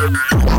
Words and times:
Mm-hmm. 0.00 0.49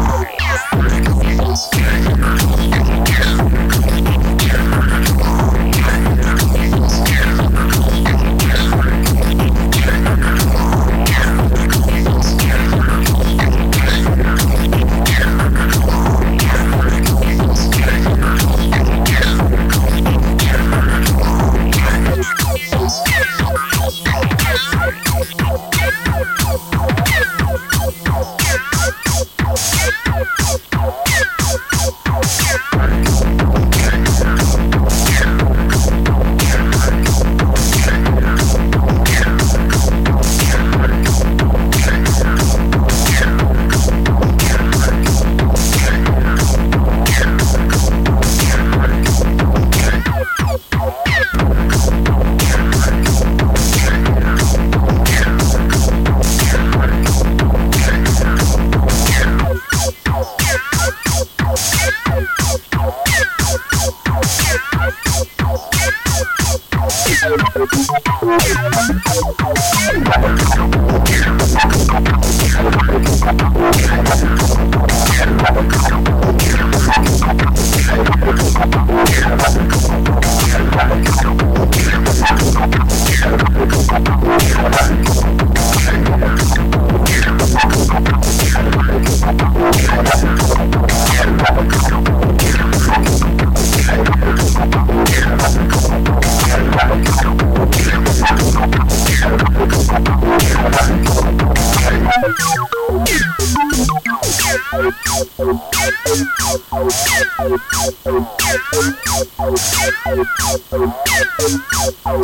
Oh. 111.84 112.22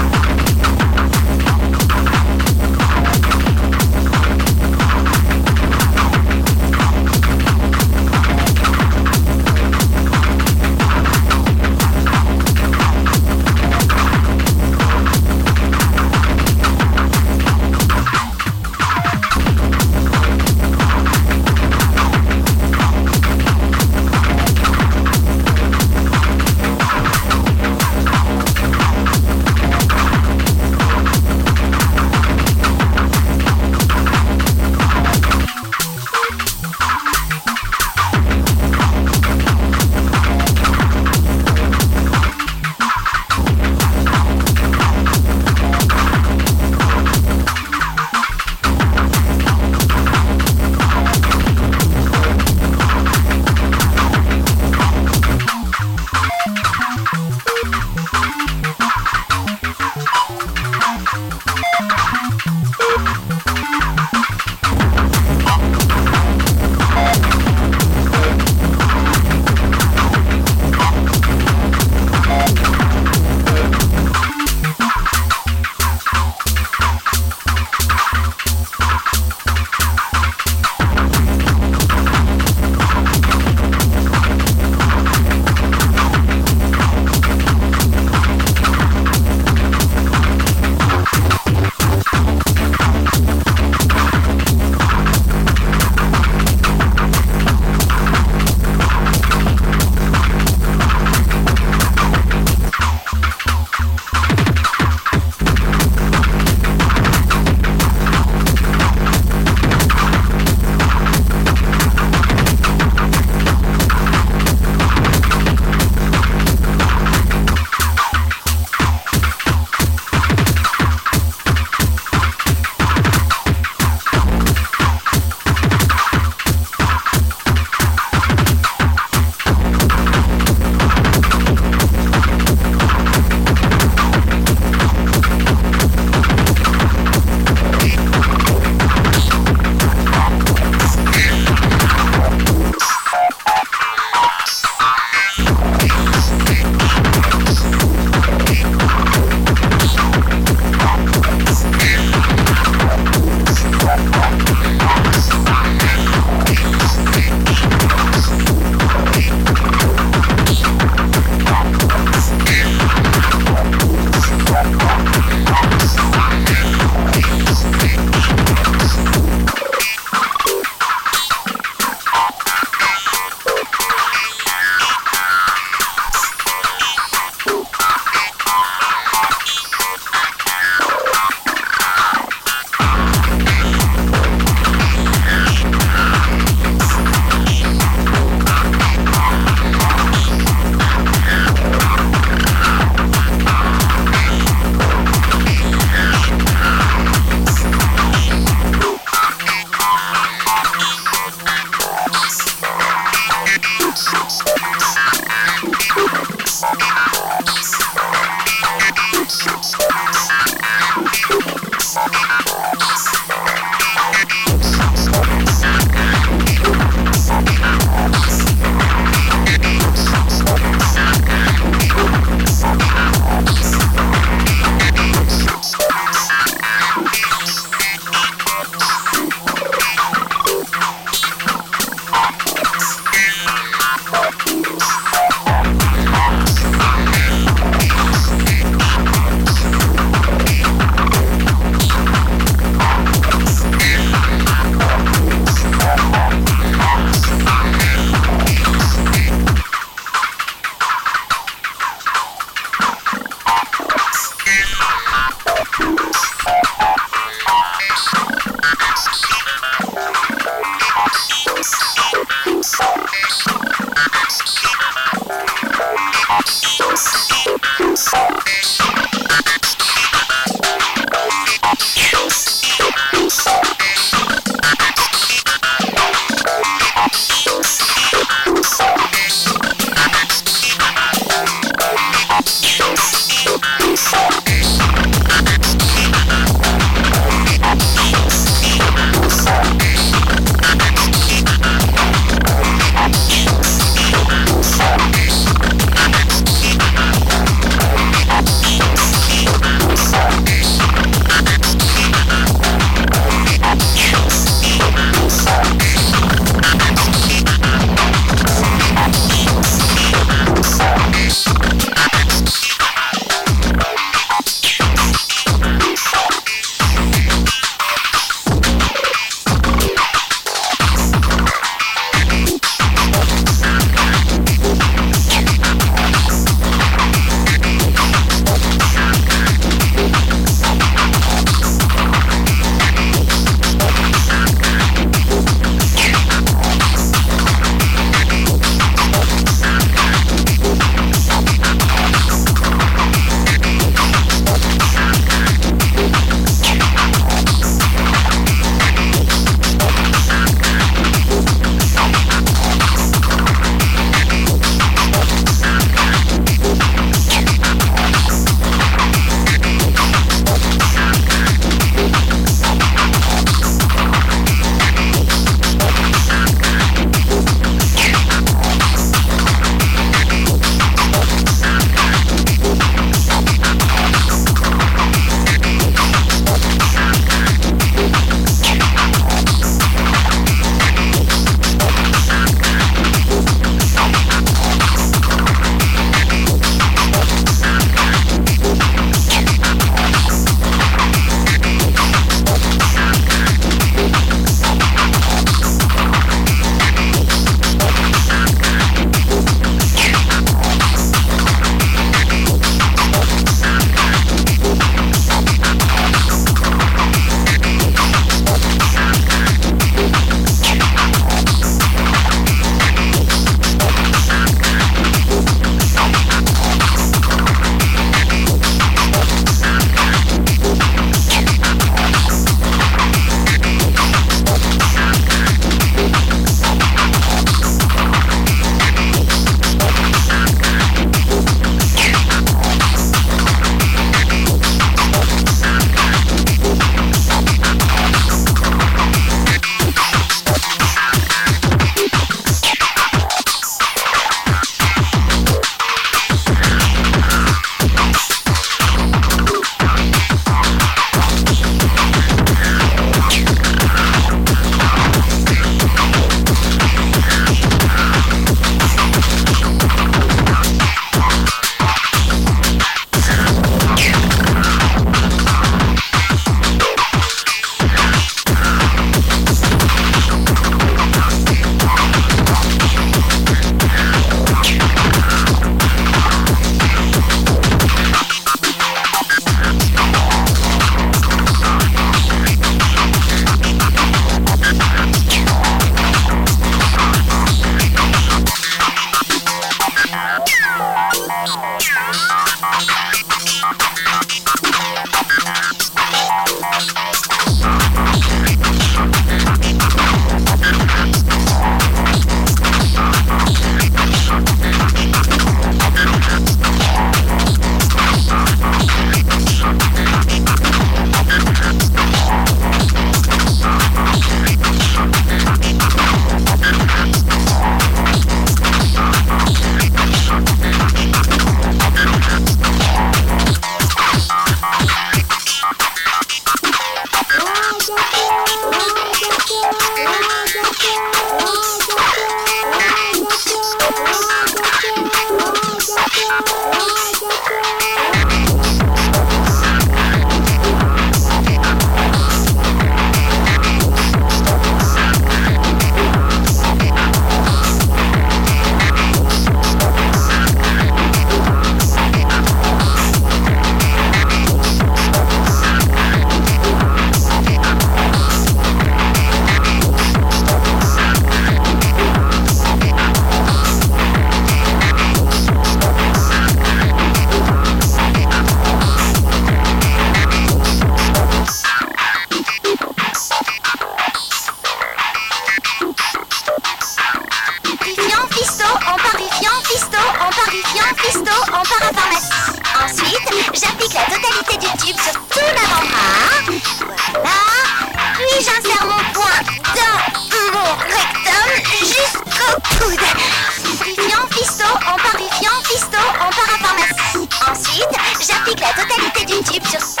Чипсис. 599.51 600.00